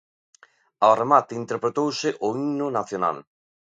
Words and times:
Ao 0.85 0.93
remate 1.01 1.33
interpretouse 1.41 2.09
o 2.25 2.27
himno 2.35 2.67
nacional. 2.79 3.17